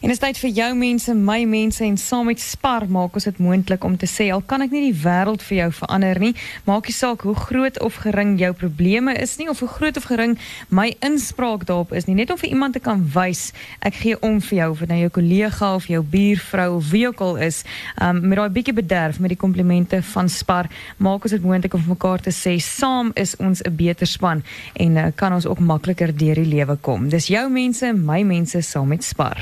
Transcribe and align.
En 0.00 0.08
is 0.08 0.16
tyd 0.16 0.38
vir 0.40 0.52
jou 0.56 0.68
mense, 0.80 1.12
my 1.12 1.42
mense 1.44 1.82
en 1.84 1.96
saam 2.00 2.30
met 2.30 2.40
Spar 2.40 2.86
maak 2.88 3.18
ons 3.18 3.26
dit 3.28 3.40
moontlik 3.44 3.82
om 3.84 3.98
te 4.00 4.06
sê 4.08 4.30
al 4.32 4.40
kan 4.48 4.62
ek 4.64 4.72
nie 4.72 4.86
die 4.86 4.96
wêreld 4.96 5.42
vir 5.44 5.58
jou 5.58 5.66
verander 5.76 6.16
nie, 6.22 6.30
maak 6.64 6.86
nie 6.88 6.94
saak 6.96 7.20
hoe 7.28 7.34
groot 7.36 7.76
of 7.84 7.98
gering 8.00 8.30
jou 8.40 8.48
probleme 8.56 9.12
is 9.20 9.34
nie 9.36 9.50
of 9.52 9.60
hoe 9.60 9.68
groot 9.68 10.00
of 10.00 10.06
gering 10.08 10.38
my 10.72 10.86
inspraak 11.04 11.66
daarop 11.68 11.92
is 11.92 12.08
nie, 12.08 12.14
net 12.16 12.32
om 12.32 12.40
vir 12.40 12.48
iemand 12.48 12.78
te 12.78 12.80
kan 12.80 13.02
wys 13.12 13.50
ek 13.84 13.98
gee 14.00 14.16
om 14.24 14.38
vir 14.46 14.56
jou 14.62 14.70
of 14.72 14.80
dit 14.80 14.92
nou 14.94 14.98
jou 15.02 15.10
kollega 15.18 15.68
of 15.76 15.90
jou 15.92 16.00
buurvrou 16.16 16.68
of 16.78 16.88
wie 16.94 17.04
ook 17.10 17.20
al 17.26 17.36
is, 17.50 17.60
um, 18.00 18.24
met 18.24 18.40
daai 18.40 18.56
bietjie 18.56 18.76
bederf 18.80 19.20
met 19.20 19.34
die 19.34 19.40
komplimente 19.44 20.00
van 20.14 20.32
Spar, 20.32 20.72
maak 20.96 21.28
ons 21.28 21.36
dit 21.36 21.44
moontlik 21.44 21.76
om 21.76 21.84
mekaar 21.92 22.24
te 22.24 22.32
sê 22.32 22.56
saam 22.56 23.12
is 23.20 23.36
ons 23.36 23.60
'n 23.68 23.76
beter 23.76 24.08
span 24.08 24.40
en 24.80 24.96
uh, 24.96 25.06
kan 25.12 25.36
ons 25.36 25.44
ook 25.44 25.60
makliker 25.60 26.16
deur 26.16 26.40
die 26.40 26.48
lewe 26.56 26.80
kom. 26.80 27.10
Dis 27.12 27.28
jou 27.28 27.50
mense, 27.52 27.92
my 27.92 28.22
mense 28.24 28.64
saam 28.64 28.88
met 28.88 29.04
Spar. 29.04 29.36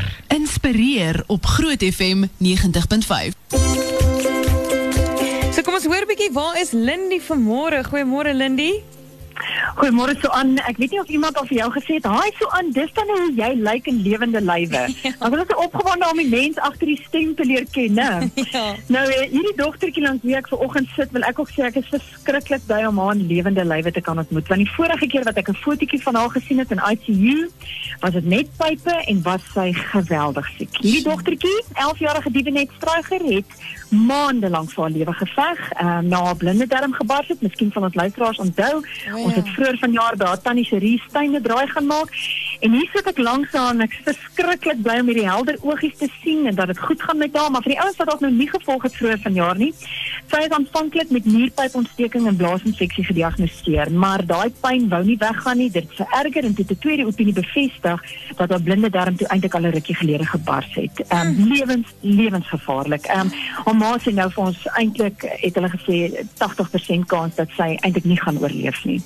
Inspireer 0.48 1.22
op 1.26 1.46
Groot 1.46 1.82
FM 1.82 2.24
90.5. 2.38 3.56
So 5.52 5.62
kom 5.62 5.74
ons 5.76 5.84
hoor 5.84 6.06
bietjie, 6.08 6.30
waar 6.32 6.56
is 6.60 6.70
Lindy 6.72 7.20
vanmôre? 7.20 7.82
Goeiemôre 7.84 8.32
Lindy. 8.32 8.80
Goeiemôre 9.78 10.14
so 10.18 10.28
aan. 10.34 10.56
Ek 10.66 10.78
weet 10.82 10.90
nie 10.90 11.00
of 11.00 11.10
iemand 11.12 11.36
al 11.38 11.46
vir 11.46 11.60
jou 11.60 11.68
gesê 11.70 11.98
het, 11.98 12.06
"Haai 12.10 12.32
so 12.38 12.48
aan, 12.50 12.70
dis 12.74 12.90
dan 12.94 13.06
hoe 13.06 13.32
jy 13.34 13.50
lyk 13.54 13.86
in 13.86 14.02
lewende 14.02 14.40
lywe." 14.40 14.82
Maar 15.18 15.30
was 15.30 15.46
so 15.48 15.62
opgewonde 15.62 16.08
om 16.10 16.16
die 16.16 16.28
mens 16.28 16.56
agter 16.58 16.86
die 16.86 17.00
stem 17.06 17.34
te 17.34 17.44
leer 17.44 17.66
ken, 17.70 17.94
né? 17.94 18.30
ja. 18.54 18.74
Nou 18.86 19.06
eh, 19.06 19.30
hierdie 19.30 19.54
dogtertjie 19.56 20.02
langs 20.02 20.22
wie 20.22 20.34
ek 20.36 20.48
vanoggend 20.48 20.88
sit, 20.96 21.12
wil 21.12 21.22
ek 21.22 21.38
ook 21.38 21.50
sê 21.54 21.68
ek 21.68 21.78
is 21.78 21.92
verskriklik 21.94 22.66
bly 22.66 22.84
om 22.88 22.98
haar 22.98 23.14
in 23.14 23.26
lewende 23.26 23.64
lywe 23.64 23.92
te 23.92 24.00
kan 24.00 24.18
ontmoet. 24.18 24.48
Want 24.48 24.64
die 24.66 24.74
vorige 24.74 25.06
keer 25.06 25.24
wat 25.24 25.36
ek 25.36 25.48
'n 25.48 25.62
fotootjie 25.62 26.02
van 26.02 26.14
haar 26.14 26.30
gesien 26.30 26.58
het 26.58 26.70
in 26.70 26.82
ICU, 26.82 27.50
was 28.00 28.12
dit 28.12 28.24
net 28.24 28.48
pype 28.56 28.94
en 29.06 29.22
was 29.22 29.42
sy 29.54 29.72
geweldig 29.72 30.46
siek. 30.58 30.74
Hierdie 30.82 31.06
dogtertjie, 31.06 31.62
11-jarige 31.74 32.30
Diewenet 32.30 32.70
Struiger, 32.78 33.22
het 33.30 33.46
maande 33.88 34.50
lank 34.50 34.70
vir 34.70 34.82
haar 34.82 34.92
lewe 34.92 35.12
geveg, 35.12 35.60
um, 35.80 36.08
na 36.08 36.22
haar 36.24 36.36
blinde 36.36 36.66
darm 36.66 36.92
gebars 36.92 37.28
het. 37.28 37.40
Miskien 37.40 37.72
van 37.72 37.88
ons 37.88 37.94
luisteraars 37.94 38.38
onthou, 38.38 38.74
oh, 38.82 39.24
ons 39.24 39.34
het 39.34 39.48
vroeër 39.68 39.78
vanjaar 39.84 40.16
by 40.16 40.24
haar 40.24 40.40
tannie 40.40 40.64
Cherie 40.64 41.02
draai 41.42 41.66
gaan. 41.66 41.86
En 42.60 42.72
hier 42.74 42.88
sit 42.90 43.06
ek 43.06 43.20
langs 43.22 43.52
haar 43.54 43.70
en 43.70 43.84
ek 43.84 43.92
is 43.94 44.06
verskriklik 44.08 44.80
bly 44.82 44.96
om 45.02 45.10
hierdie 45.10 45.28
helder 45.28 45.58
oogies 45.62 45.94
te 46.00 46.08
sien 46.22 46.46
en 46.50 46.56
dat 46.58 46.72
dit 46.72 46.80
goed 46.82 47.02
gaan 47.02 47.20
met 47.20 47.36
haar, 47.38 47.50
maar 47.54 47.62
vir 47.62 47.76
die 47.76 47.80
ouens 47.80 47.98
wat 48.00 48.10
dalk 48.10 48.22
nou 48.24 48.32
nie 48.34 48.48
gevolg 48.50 48.82
het 48.82 48.96
vroeër 48.98 49.20
vanjaar 49.22 49.60
nie, 49.60 49.70
sy 50.28 50.40
is 50.42 50.54
aanvanklik 50.56 51.12
met 51.14 51.28
nierpypontsteking 51.28 52.26
en 52.26 52.38
blaasinfeksie 52.40 53.04
gediagnoseer, 53.06 53.92
maar 53.94 54.24
daai 54.26 54.50
pyn 54.64 54.88
wou 54.90 55.00
nie 55.06 55.16
weggaan 55.20 55.60
nie. 55.62 55.68
Dit 55.70 55.92
vererger 55.96 56.48
en 56.48 56.56
dit 56.58 56.68
het 56.68 56.76
'n 56.76 56.82
tweede 56.82 57.06
opinie 57.06 57.32
bevestig 57.32 58.02
dat 58.36 58.50
haar 58.50 58.62
blinde 58.62 58.90
darm 58.90 59.16
toe 59.16 59.28
eintlik 59.28 59.54
al 59.54 59.66
'n 59.66 59.74
rukkie 59.78 59.94
gelede 59.94 60.26
gebars 60.26 60.74
het. 60.74 60.96
Ehm 61.08 61.26
um, 61.26 61.48
lewens 61.52 61.88
lewensgevaarlik. 62.00 63.06
Ehm 63.06 63.20
um, 63.20 63.32
haar 63.64 63.76
ma 63.76 63.96
sê 63.98 64.12
nou 64.12 64.30
vir 64.30 64.44
ons 64.44 64.66
eintlik 64.74 65.22
het 65.22 65.54
hulle 65.54 65.70
gesê 65.70 66.26
80% 66.42 67.06
kans 67.06 67.34
dat 67.34 67.48
sy 67.56 67.78
eintlik 67.80 68.04
nie 68.04 68.20
gaan 68.20 68.38
oorleef 68.38 68.84
nie. 68.84 69.02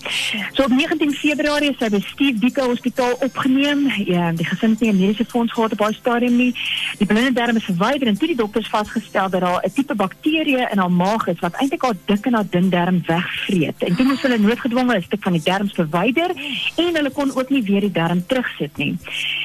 So 0.52 0.64
op 0.64 0.70
19 0.70 1.12
Februarie 1.12 1.70
is 1.70 1.78
sy 1.78 1.88
by 1.88 2.00
Steve 2.00 2.38
Biko 2.38 2.66
Hospitaal 2.68 3.16
opgeneem. 3.42 3.90
Ja, 4.04 4.32
die 4.32 4.46
gesin 4.46 4.70
het 4.70 4.80
nie 4.80 4.90
'n 4.90 4.98
mediese 4.98 5.24
fonds 5.24 5.52
gehad 5.52 5.72
op 5.72 5.80
haar 5.80 5.94
stadium 5.94 6.36
nie. 6.36 6.54
Die 6.98 7.06
blinde 7.06 7.32
darm 7.32 7.56
is 7.56 7.64
verwyder 7.64 8.06
en 8.06 8.18
toe 8.18 8.26
die 8.26 8.36
dokters 8.36 8.68
vasgestel 8.68 9.30
dat 9.30 9.40
daar 9.40 9.62
'n 9.64 9.72
tipe 9.74 9.94
bakterie 9.94 10.68
in 10.70 10.78
haar 10.78 10.90
maag 10.90 11.26
is 11.26 11.40
wat 11.40 11.54
eintlik 11.54 11.82
haar 11.82 11.96
dik 12.04 12.26
en 12.26 12.34
haar 12.34 12.50
dun 12.50 12.70
darm 12.70 13.02
wegvreet. 13.06 13.82
En 13.82 13.96
toe 13.96 14.06
moes 14.06 14.22
hulle 14.22 14.38
noodgedwonge 14.38 14.96
'n 14.96 15.02
stuk 15.02 15.22
van 15.22 15.32
die 15.32 15.42
darm 15.44 15.68
verwyder 15.68 16.30
en 16.76 16.94
hulle 16.94 17.10
kon 17.10 17.36
ook 17.36 17.50
nie 17.50 17.62
weer 17.62 17.80
die 17.80 17.90
darm 17.90 18.26
terugsit 18.26 18.76
nie. 18.76 18.96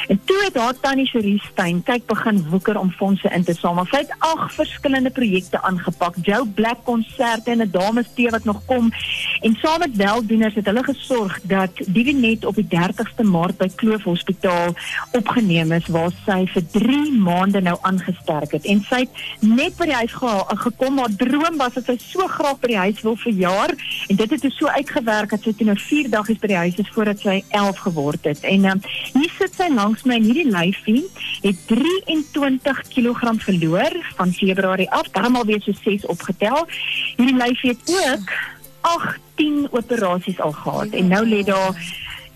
En 0.08 0.20
toe 0.26 0.42
het 0.44 0.56
haar 0.58 0.80
tannie 0.80 1.06
Cherie 1.06 1.42
Steyn 1.52 1.84
kyk 1.84 2.06
begin 2.06 2.46
woeker 2.50 2.80
om 2.80 2.92
fondse 2.92 3.30
in 3.30 3.44
te 3.44 3.54
samel. 3.54 3.86
Sy 3.86 3.98
het 3.98 4.16
ag 4.20 4.54
verskillende 4.54 5.10
projekte 5.10 5.62
aangepak. 5.62 6.16
Joe 6.22 6.46
Black 6.46 6.84
konserte 6.84 7.52
en 7.52 7.62
'n 7.62 7.72
dames 7.72 8.08
tee 8.16 8.30
wat 8.30 8.44
nog 8.44 8.66
kom 8.66 8.92
en 9.42 9.58
saam 9.62 9.80
met 9.80 9.96
weldoeners 9.96 10.56
het 10.56 10.66
hulle 10.66 10.84
gesorg 10.84 11.40
dat 11.42 11.72
Divinet 11.88 12.46
op 12.46 12.56
die 12.56 12.68
30ste 12.68 13.24
Maart 13.24 13.58
by 13.58 13.68
Kloof 13.88 14.04
Hospitaal 14.04 14.74
opgeneem 15.16 15.72
is 15.78 15.88
waar 15.96 16.12
sy 16.26 16.42
vir 16.52 16.66
3 16.74 17.14
maande 17.24 17.62
nou 17.64 17.78
aangesterk 17.88 18.58
het. 18.58 18.66
En 18.68 18.82
sy 18.90 19.06
het 19.06 19.22
net 19.48 19.78
by 19.80 19.88
die 19.88 19.96
huis 20.02 20.16
ge 20.18 20.34
gekom 20.66 20.98
maar 21.00 21.14
droom 21.22 21.60
was 21.62 21.78
dat 21.78 21.88
sy 21.88 21.96
so 22.02 22.28
graag 22.32 22.60
by 22.64 22.72
die 22.74 22.82
huis 22.82 23.00
wil 23.06 23.16
verjaar 23.22 23.72
en 24.10 24.20
dit 24.20 24.34
het 24.36 24.48
so 24.52 24.68
uitgewerk 24.68 25.32
dat 25.36 25.48
sy 25.48 25.54
toe 25.56 25.70
nou 25.70 25.78
4 25.80 26.12
dae 26.12 26.36
by 26.42 26.52
die 26.52 26.60
huis 26.66 26.82
is 26.84 26.92
voordat 26.96 27.24
sy 27.24 27.38
11 27.56 27.80
geword 27.86 28.28
het. 28.28 28.44
En 28.44 28.68
um, 28.74 28.84
hier 29.14 29.32
sit 29.38 29.56
sy 29.56 29.70
langs 29.72 30.04
my 30.04 30.20
in 30.20 30.28
hierdie 30.28 30.52
lyfie 30.52 31.06
het 31.46 31.64
23 31.72 32.84
kg 32.92 33.34
verloor 33.46 33.96
van 34.20 34.34
Februarie 34.36 34.90
af, 34.92 35.08
dan 35.16 35.36
al 35.36 35.48
weer 35.48 35.64
so 35.64 35.72
6 35.86 36.06
opgetel. 36.12 36.68
Hierdie 37.16 37.38
lyfie 37.38 37.76
het 37.76 37.96
ook 37.96 38.36
18 38.82 39.68
operasies 39.72 40.40
al 40.40 40.52
gehad 40.52 40.94
en 40.98 41.08
nou 41.08 41.24
lê 41.28 41.44
daar 41.48 41.76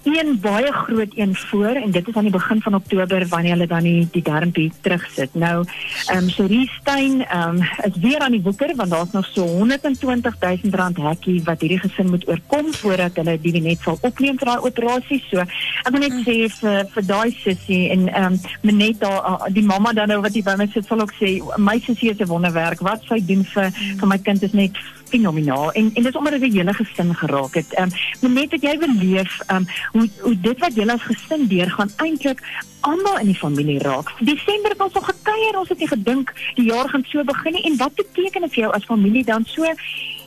een 0.04 0.40
baie 0.40 0.72
groot 0.72 1.12
een 1.16 1.36
voor 1.36 1.76
en 1.76 1.92
dit 1.92 2.08
is 2.08 2.14
aan 2.14 2.24
die 2.24 2.32
begin 2.32 2.62
van 2.62 2.76
Oktober 2.76 3.28
wanneer 3.28 3.52
hulle 3.52 3.68
dan 3.68 3.84
die, 3.84 4.08
die 4.12 4.22
darmpie 4.22 4.72
terugsit. 4.82 5.34
Nou, 5.34 5.66
ehm 6.08 6.18
um, 6.18 6.30
Cherie 6.30 6.70
Stein 6.80 7.26
ehm 7.26 7.56
um, 7.56 7.62
is 7.62 7.98
weer 8.02 8.20
aan 8.20 8.32
die 8.32 8.42
woeker 8.42 8.76
want 8.76 8.90
daar's 8.90 9.12
nog 9.12 9.26
so 9.26 9.46
120 9.46 10.36
000 10.40 10.58
rand 10.72 10.98
hekkie 10.98 11.42
wat 11.44 11.62
hierdie 11.62 11.80
gesin 11.80 12.10
moet 12.10 12.28
oorkom 12.28 12.74
voordat 12.74 13.16
hulle 13.16 13.40
die 13.42 13.62
net 13.62 13.80
sal 13.82 13.98
opneem 14.02 14.38
vir 14.38 14.48
daai 14.48 14.66
operasie. 14.70 15.24
So, 15.30 15.44
ek 15.86 15.92
wil 15.92 16.04
net 16.04 16.18
sê 16.26 16.36
vir 16.60 16.88
vir 16.94 17.06
daai 17.08 17.32
sussie 17.44 17.84
en 17.94 18.08
ehm 18.08 18.34
um, 18.34 18.40
Menet 18.62 19.00
daar 19.02 19.48
die 19.50 19.66
mamma 19.66 19.94
dan 19.94 20.12
nou 20.12 20.22
wat 20.22 20.34
hier 20.34 20.46
by 20.46 20.56
my 20.58 20.68
sit 20.74 20.86
sal 20.86 21.02
ook 21.02 21.14
sê 21.20 21.40
my 21.58 21.80
sussie 21.80 22.12
is 22.12 22.20
'n 22.20 22.28
wonderwerk. 22.28 22.82
Wat 22.82 23.02
sy 23.10 23.20
doen 23.26 23.44
vir 23.54 23.72
vir 24.00 24.08
my 24.08 24.18
kind 24.18 24.44
is 24.44 24.54
net 24.54 24.78
fenomenaal 25.12 25.72
en 25.72 25.92
en 25.94 26.04
dit 26.04 26.12
is 26.14 26.20
omdat 26.20 26.40
dit 26.40 26.52
die 26.52 26.60
hele 26.60 26.74
gesin 26.74 27.16
geraak 27.16 27.54
het. 27.60 27.74
Ehm 27.74 27.90
um, 28.22 28.34
net 28.34 28.52
dat 28.52 28.62
jy 28.62 28.78
wil 28.78 28.94
leef, 29.06 29.40
ehm 29.48 29.56
um, 29.56 29.66
hoe 29.94 30.10
hoe 30.22 30.36
dit 30.42 30.60
wat 30.60 30.76
julle 30.76 30.94
as 30.94 31.10
gesin 31.12 31.48
deurgaan 31.48 31.92
eintlik 31.98 32.44
almal 32.82 33.20
in 33.20 33.30
die 33.30 33.38
familie 33.38 33.80
raak. 33.80 34.10
Desember 34.20 34.74
het 34.74 34.82
ons 34.82 34.94
al 34.94 35.06
gekuier, 35.10 35.58
ons 35.60 35.70
het 35.70 35.80
nie 35.80 35.92
gedink 35.92 36.34
die 36.56 36.70
jaar 36.72 36.90
gaan 36.90 37.06
so 37.08 37.24
begin 37.24 37.54
nie 37.54 37.66
en 37.70 37.78
wat 37.78 37.96
beteken 37.96 38.48
dit 38.48 38.54
vir 38.56 38.64
jou 38.64 38.72
as 38.74 38.90
familie 38.90 39.24
dan 39.24 39.46
so 39.46 39.68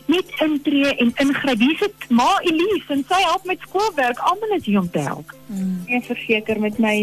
net 0.07 0.33
intree 0.45 0.93
en 1.01 1.13
ingryp. 1.23 1.59
Hier 1.59 1.79
sit 1.81 2.09
Ma 2.09 2.29
Elise 2.43 2.93
en 2.93 3.05
sy 3.09 3.21
help 3.25 3.47
met 3.49 3.63
skoolwerk. 3.65 4.19
Almal 4.19 4.57
is 4.59 4.67
hier 4.67 4.81
om 4.81 4.91
te 4.91 5.03
help. 5.05 5.33
Hmm. 5.47 5.81
Ek 5.87 6.05
verseker 6.11 6.61
met 6.61 6.79
my 6.83 6.97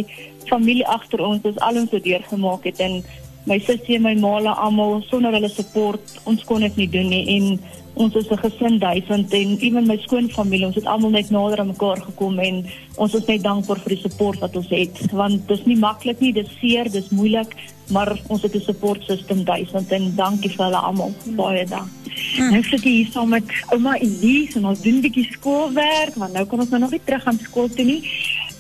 familie 0.50 0.88
agter 0.88 1.24
ons, 1.24 1.42
dis 1.42 1.60
al 1.66 1.82
ons 1.82 1.92
het 1.96 2.04
deurgemaak 2.06 2.66
het 2.70 2.82
en 2.84 3.02
my 3.46 3.57
sussie 3.59 3.96
en 3.96 4.03
my 4.06 4.16
ma 4.16 4.40
la 4.40 4.53
almal 4.66 5.02
sonder 5.09 5.34
hulle 5.34 5.50
support. 5.50 6.18
Ons 6.29 6.44
kon 6.44 6.62
dit 6.62 6.75
nie 6.75 6.90
doen 6.90 7.09
nie 7.09 7.24
en 7.38 7.59
ons 7.94 8.16
is 8.16 8.29
'n 8.31 8.38
gesin 8.38 8.79
duisend 8.79 9.34
en 9.34 9.57
ewen 9.59 9.88
my 9.88 9.97
skoonfamilie 9.97 10.66
ons 10.66 10.75
het 10.75 10.85
almal 10.85 11.09
net 11.12 11.29
nader 11.29 11.59
aan 11.59 11.74
mekaar 11.74 12.00
gekom 12.02 12.40
en 12.40 12.66
ons 12.96 13.13
is 13.13 13.25
net 13.25 13.44
dankbaar 13.44 13.79
vir 13.79 13.96
die 13.96 14.02
support 14.07 14.40
wat 14.40 14.56
ons 14.56 14.69
het. 14.69 15.12
Want 15.12 15.47
dit 15.47 15.59
is 15.59 15.66
nie 15.66 15.78
maklik 15.78 16.19
nie 16.19 16.34
dis 16.34 16.50
seer 16.59 16.90
dis 16.91 17.09
moeilik 17.09 17.56
maar 17.91 18.19
ons 18.28 18.41
het 18.41 18.56
'n 18.56 18.62
support 18.62 19.03
system 19.03 19.44
duisend 19.44 19.91
en 19.91 20.16
dankie 20.16 20.50
vir 20.50 20.66
hulle 20.66 20.78
almal. 20.78 21.13
Baie 21.35 21.66
dankie. 21.66 22.00
Hmm. 22.35 22.52
Nou 22.52 22.63
sit 22.63 22.84
hier 22.84 23.08
saam 23.12 23.29
met 23.29 23.44
ouma 23.69 23.97
Elise 23.97 24.58
en 24.58 24.66
ons 24.66 24.81
doen 24.81 24.96
'n 24.96 25.02
bietjie 25.02 25.28
skoolwerk, 25.31 26.16
want 26.16 26.34
nou 26.34 26.46
kan 26.46 26.59
ons 26.59 26.69
nou 26.69 26.81
nog 26.81 26.91
nie 26.91 27.02
terug 27.03 27.25
aan 27.25 27.40
skool 27.40 27.69
toe 27.69 27.85
nie 27.85 28.03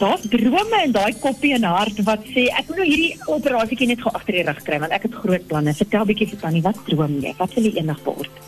daar's 0.01 0.23
drome 0.33 0.79
in 0.85 0.93
daai 0.95 1.13
koppie 1.21 1.53
en 1.55 1.67
hart 1.69 1.99
wat 2.07 2.23
sê 2.33 2.47
ek 2.59 2.69
wil 2.69 2.81
nou 2.81 2.87
hierdie 2.87 3.11
operasietjie 3.29 3.89
net 3.91 4.01
gou 4.01 4.13
agter 4.17 4.39
die 4.39 4.45
rug 4.47 4.61
kry 4.65 4.79
want 4.81 4.95
ek 4.97 5.05
het 5.07 5.19
groot 5.23 5.45
planne. 5.49 5.73
Vertel 5.77 6.07
bietjie 6.09 6.29
vir 6.31 6.41
Tannie, 6.41 6.63
wat 6.65 6.79
droom 6.87 7.19
jy? 7.23 7.33
Wat 7.37 7.53
wil 7.57 7.67
jy 7.69 7.73
eendag 7.77 8.01
word? 8.07 8.41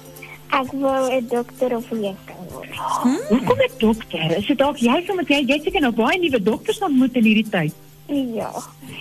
Ek 0.53 0.69
wil 0.71 1.09
'n 1.09 1.27
dokter 1.29 1.75
of 1.77 1.91
'n 1.91 2.03
juffrou 2.07 2.43
word. 2.53 2.75
Hmm? 3.03 3.21
Hoe 3.29 3.41
kom 3.47 3.59
ek 3.59 3.79
dokter? 3.79 4.37
Is 4.37 4.45
dit 4.45 4.57
dalk 4.57 4.77
jy 4.77 5.03
sommer 5.07 5.25
jy 5.25 5.41
jy 5.45 5.59
seker 5.63 5.81
nou 5.81 5.91
baie 5.91 6.19
nuwe 6.19 6.41
dokters 6.43 6.81
ontmoet 6.81 7.15
in 7.15 7.23
hierdie 7.23 7.49
tyd? 7.49 7.73
Ja. 8.07 8.51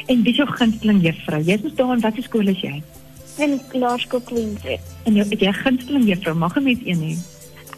En 0.07 0.23
wie 0.23 0.33
is 0.33 0.37
jou 0.37 0.49
gunsteling 0.49 1.03
juffrou? 1.03 1.41
Jy's 1.43 1.63
mos 1.63 1.75
daar 1.75 1.95
in 1.95 2.01
watter 2.01 2.23
skool 2.23 2.49
is 2.49 2.61
jy? 2.61 2.83
In 3.39 3.61
Laerskool 3.73 4.21
Queensway. 4.21 4.81
En 5.05 5.15
jou 5.15 5.27
jy 5.29 5.53
gunsteling 5.53 6.05
juffrou, 6.09 6.35
mag 6.35 6.57
'n 6.57 6.63
mens 6.63 6.81
een 6.85 7.01
hê? 7.01 7.17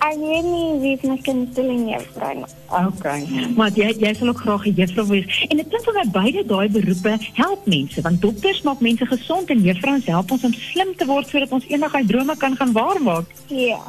Ek 0.05 0.19
weet 0.21 0.45
nie 0.45 0.81
wie 0.83 1.09
my 1.09 1.17
gunsteling 1.25 1.85
juffrou 1.89 2.33
is. 2.45 2.53
Okay. 2.75 3.25
Maar 3.57 3.71
jy 3.79 3.89
jy 4.03 4.11
sal 4.19 4.29
ook 4.33 4.43
graag 4.45 4.67
'n 4.67 4.75
juffrou 4.77 5.07
wees. 5.09 5.47
En 5.49 5.57
dit 5.57 5.69
klink 5.69 5.89
of 5.89 5.95
my 5.95 6.07
beide 6.11 6.43
daai 6.47 6.69
beroepe 6.69 7.17
help 7.33 7.67
mense, 7.67 8.01
want 8.01 8.21
dokters 8.21 8.63
maak 8.63 8.81
mense 8.81 9.07
gesond 9.07 9.51
en 9.51 9.63
juffrouens 9.63 10.05
help 10.05 10.31
ons 10.31 10.45
om 10.45 10.53
slim 10.53 10.95
te 10.97 11.07
word 11.07 11.29
sodat 11.29 11.53
ons 11.53 11.65
eendag 11.69 11.93
hy 11.93 12.05
drome 12.07 12.37
kan 12.37 12.57
gaan 12.57 12.73
waarmaak. 12.73 13.25
Ja. 13.49 13.81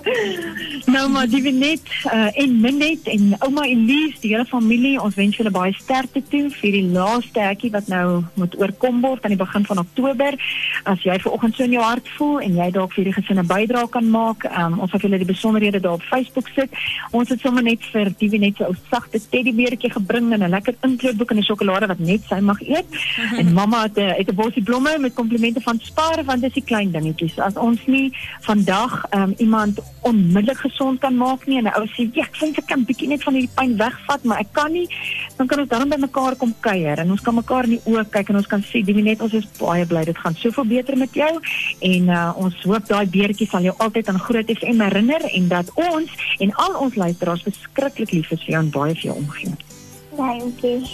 nou 0.94 1.08
maar 1.08 1.28
die 1.28 1.52
net 1.52 1.80
uh, 2.12 2.28
en 2.34 2.60
Minet 2.60 3.06
en 3.08 3.34
ouma 3.38 3.64
Elise, 3.64 4.20
die 4.20 4.34
hele 4.34 4.44
familie, 4.44 5.00
ons 5.00 5.14
wens 5.14 5.36
julle 5.36 5.50
baie 5.50 5.72
sterkte 5.72 6.22
toe 6.28 6.50
vir 6.50 6.72
die 6.72 6.88
laaste 6.92 7.40
hekkie 7.40 7.70
wat 7.70 7.88
nou 7.88 8.24
moet 8.34 8.56
oorkom 8.60 9.00
word 9.00 9.24
aan 9.24 9.36
die 9.36 9.40
begin 9.40 9.64
van 9.64 9.78
Oktober. 9.78 10.36
As 10.84 11.00
jy 11.02 11.16
ver 11.18 11.32
oggend 11.32 11.56
so 11.56 11.64
in 11.64 11.72
jou 11.78 11.84
hart 11.84 12.08
voel 12.18 12.40
en 12.44 12.60
jy 12.60 12.70
dalk 12.70 12.92
vir 12.92 13.04
die 13.04 13.16
gesin 13.16 13.40
'n 13.40 13.46
bydrae 13.46 13.88
kan 13.88 14.10
maak, 14.10 14.44
um, 14.58 14.80
ons 14.80 14.92
wil 14.92 15.00
julle 15.00 15.18
die 15.18 15.29
besonderhede 15.32 15.80
daar 15.80 15.98
op 15.98 16.02
Facebook 16.12 16.48
sit. 16.54 16.70
Ons 17.10 17.28
het 17.32 17.40
sommer 17.40 17.62
net 17.62 17.84
vir 17.92 18.12
die 18.18 18.38
net 18.38 18.56
so 18.56 18.68
'n 18.68 18.78
sagte 18.90 19.20
teddybeertjie 19.30 19.92
gebring 19.98 20.32
en 20.32 20.42
'n 20.42 20.54
lekker 20.56 20.74
inkleurboek 20.88 21.30
en 21.30 21.38
'n 21.38 21.48
sjokolade 21.48 21.86
wat 21.86 21.98
net 21.98 22.22
sy 22.28 22.40
mag 22.40 22.60
eet. 22.62 22.88
en 23.40 23.52
mamma 23.52 23.82
het 23.82 23.96
'n 23.96 24.14
het 24.20 24.28
'n 24.30 24.34
bosie 24.34 24.62
blomme 24.62 24.98
met 24.98 25.14
komplimente 25.14 25.60
van 25.60 25.78
Spar 25.80 26.24
want 26.24 26.40
dis 26.42 26.52
die 26.52 26.64
klein 26.64 26.90
dingetjies. 26.90 27.38
As 27.38 27.54
ons 27.54 27.80
nie 27.86 28.12
vandag 28.40 29.04
um, 29.10 29.34
iemand 29.38 29.78
onmiddellik 30.00 30.58
gesond 30.58 31.00
kan 31.00 31.16
maak 31.16 31.46
nie 31.46 31.58
en 31.58 31.64
'n 31.64 31.76
ou 31.78 31.86
sê, 31.86 32.10
"Ja, 32.12 32.22
ek 32.22 32.36
vind 32.36 32.58
ek 32.58 32.66
kan 32.66 32.84
bietjie 32.84 33.08
net 33.08 33.22
van 33.22 33.34
hierdie 33.34 33.54
pyn 33.54 33.76
wegvat, 33.76 34.24
maar 34.24 34.38
ek 34.38 34.52
kan 34.52 34.72
nie," 34.72 34.88
dan 35.40 35.48
kan 35.48 35.62
ons 35.62 35.70
dan 35.72 35.88
by 35.88 35.96
mekaar 35.96 36.36
kom 36.36 36.52
kuier 36.60 37.00
en 37.00 37.14
ons 37.14 37.22
kan 37.24 37.34
mekaar 37.34 37.64
in 37.68 37.78
die 37.78 37.84
oë 37.88 38.04
kyk 38.12 38.32
en 38.32 38.40
ons 38.42 38.50
kan 38.50 38.60
sê, 38.60 38.82
"Die 38.84 39.00
net 39.00 39.22
ons 39.24 39.32
is 39.32 39.46
baie 39.58 39.86
bly 39.86 40.04
dit 40.04 40.18
gaan 40.18 40.36
soveel 40.36 40.66
beter 40.68 40.96
met 40.96 41.12
jou." 41.14 41.32
En 41.80 42.02
uh, 42.08 42.32
ons 42.36 42.62
hoop 42.68 42.84
daai 42.86 43.06
beertjie 43.06 43.48
sal 43.48 43.64
jou 43.64 43.74
altyd 43.78 44.08
aan 44.08 44.20
Groot 44.20 44.52
FM 44.58 44.84
herinner 44.84 45.24
en 45.32 45.48
dat 45.48 45.72
ons 45.74 46.10
en 46.38 46.54
al 46.54 46.74
ons 46.84 46.94
luisteraars 46.94 47.42
verskriklik 47.48 48.12
lief 48.12 48.30
is 48.30 48.44
vir 48.44 48.52
jou 48.52 48.62
en 48.62 48.70
baie 48.70 48.94
vir 48.94 49.06
jou 49.10 49.16
omgee. 49.16 49.69
Dankie. 50.20 50.84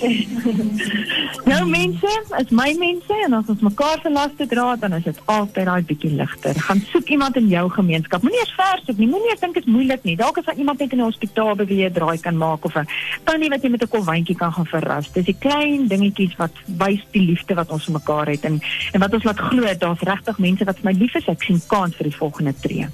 nou 1.51 1.63
mense, 1.67 2.11
is 2.39 2.51
my 2.55 2.69
mense 2.79 3.17
en 3.25 3.35
as 3.35 3.49
ons 3.51 3.65
mekaar 3.67 3.99
se 4.03 4.11
laste 4.13 4.47
dra, 4.47 4.67
dan 4.79 4.95
is 4.99 5.07
dit 5.09 5.19
altyd 5.33 5.67
daai 5.67 5.87
bietjie 5.89 6.13
ligter. 6.15 6.59
Gaan 6.69 6.83
soek 6.93 7.11
iemand 7.17 7.39
in 7.41 7.49
jou 7.51 7.65
gemeenskap. 7.75 8.23
Moenie 8.23 8.39
eers 8.39 8.55
ver 8.59 8.83
soek 8.85 9.01
nie. 9.03 9.09
Moenie 9.11 9.33
eers 9.33 9.43
dink 9.43 9.59
dit 9.59 9.67
is 9.67 9.73
moeilik 9.73 10.05
nie. 10.07 10.15
Dalk 10.21 10.39
is 10.39 10.47
daar 10.47 10.61
iemand 10.63 10.79
net 10.79 10.95
in 10.95 11.03
'n 11.03 11.09
hospitaal 11.09 11.57
by 11.59 11.67
draai 11.99 12.19
kan 12.23 12.39
maak 12.39 12.65
of 12.65 12.77
'n 12.77 12.87
tannie 13.25 13.51
wat 13.51 13.63
jy 13.63 13.71
met 13.71 13.83
'n 13.83 13.95
kolwyntjie 13.97 14.37
kan 14.37 14.53
gaan 14.53 14.67
verras. 14.67 15.13
Dis 15.13 15.25
die 15.25 15.39
klein 15.39 15.89
dingetjies 15.89 16.37
wat 16.37 16.55
wys 16.67 17.03
die 17.11 17.27
liefde 17.27 17.55
wat 17.55 17.71
ons 17.71 17.85
vir 17.85 17.99
mekaar 17.99 18.27
het 18.27 18.45
en 18.45 18.61
en 18.93 19.01
wat 19.01 19.15
ons 19.15 19.25
laat 19.25 19.39
glo 19.39 19.75
daar's 19.79 20.07
regtig 20.07 20.39
mense 20.39 20.65
wat 20.65 20.79
vir 20.79 20.93
my 20.93 20.99
lief 20.99 21.15
is. 21.15 21.29
Ek 21.29 21.43
sien 21.43 21.61
kans 21.67 21.97
vir 21.97 22.05
die 22.05 22.17
volgende 22.17 22.55
tree. 22.61 22.87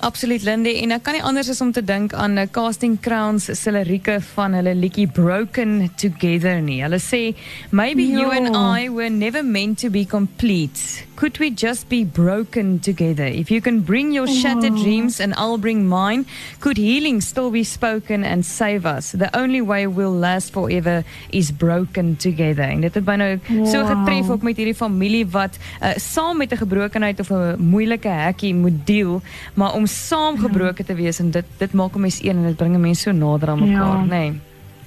Absoluut 0.00 0.42
Lindy 0.42 0.74
en 0.82 0.96
ek 0.96 1.04
kan 1.06 1.14
nie 1.14 1.22
anders 1.22 1.50
as 1.52 1.60
om 1.60 1.72
te 1.72 1.82
dink 1.84 2.14
aan 2.14 2.38
uh, 2.38 2.46
Casting 2.50 2.98
Crowns 3.00 3.46
se 3.46 3.70
lirieke 3.70 4.18
van 4.34 4.56
hulle 4.58 4.74
liedjie 4.74 5.06
Broken 5.06 5.90
Together 5.96 6.60
nie. 6.60 6.80
Hulle 6.82 6.98
sê 7.02 7.22
maybe 7.70 8.08
jo. 8.08 8.20
you 8.20 8.30
and 8.30 8.56
I 8.56 8.88
were 8.88 9.10
never 9.10 9.42
meant 9.42 9.78
to 9.78 9.90
be 9.90 10.04
complete. 10.04 11.06
Could 11.22 11.38
we 11.38 11.50
just 11.50 11.88
be 11.88 12.02
broken 12.02 12.80
together? 12.80 13.24
If 13.24 13.48
you 13.48 13.60
can 13.60 13.80
bring 13.80 14.10
your 14.10 14.26
shattered 14.26 14.72
oh. 14.72 14.82
dreams 14.82 15.20
and 15.20 15.34
I'll 15.36 15.56
bring 15.56 15.86
mine, 15.86 16.26
could 16.58 16.76
healing 16.76 17.20
still 17.20 17.50
be 17.52 17.62
spoken 17.62 18.24
and 18.24 18.44
save 18.44 18.84
us? 18.86 19.12
The 19.12 19.30
only 19.36 19.60
way 19.60 19.86
we'll 19.86 20.10
last 20.10 20.52
forever 20.52 21.04
is 21.30 21.52
broken 21.52 22.16
together. 22.16 22.64
En 22.64 22.80
dit 22.80 22.94
het 22.94 23.06
my 23.06 23.16
nou 23.16 23.38
wow. 23.38 23.66
so 23.70 23.84
getref 23.86 24.30
ook 24.34 24.42
met 24.42 24.58
hierdie 24.58 24.74
familie 24.74 25.22
wat 25.30 25.60
uh, 25.78 25.94
saam 25.96 26.42
met 26.42 26.50
'n 26.50 26.56
gebrokenheid 26.64 27.20
of 27.20 27.30
'n 27.30 27.54
moeilike 27.62 28.08
hekkie 28.08 28.54
moet 28.54 28.86
deel, 28.86 29.22
maar 29.54 29.61
om 29.70 29.86
saamgebroken 29.86 30.84
te 30.84 30.94
wees 30.94 31.18
en 31.18 31.30
dit 31.30 31.44
dit 31.58 31.72
maak 31.72 31.94
'n 31.94 32.00
mens 32.00 32.22
een 32.22 32.36
en 32.36 32.46
dit 32.46 32.56
bring 32.56 32.74
'n 32.74 32.80
mens 32.80 33.00
so 33.00 33.12
nader 33.12 33.48
aan 33.48 33.60
mekaar, 33.60 33.96
ja. 33.96 34.04
nê. 34.04 34.08
Nee. 34.08 34.40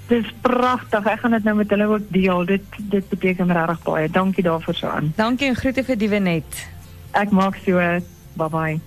Dis 0.07 0.33
pragtig. 0.41 1.05
Ek 1.05 1.19
gaan 1.19 1.31
dit 1.31 1.43
nou 1.43 1.55
met 1.55 1.69
hulle 1.69 1.87
ook 1.87 2.01
deel. 2.07 2.45
Dit 2.45 2.61
dit 2.77 3.09
beteken 3.09 3.51
regtig 3.51 3.83
baie. 3.83 4.09
Dankie 4.09 4.43
daarvoor 4.43 4.75
so 4.75 4.87
aan. 4.87 5.13
Dankie 5.15 5.47
en 5.47 5.55
groete 5.55 5.83
vir 5.83 5.97
Diewenet. 5.97 6.67
Ek 7.11 7.31
maak 7.31 7.57
so. 7.65 7.79
Bye 8.33 8.49
bye. 8.49 8.79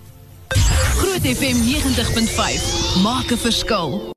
Groot 0.98 1.26
FM 1.26 1.58
90.5. 1.66 3.02
Maak 3.02 3.30
'n 3.30 3.36
verskil. 3.36 4.16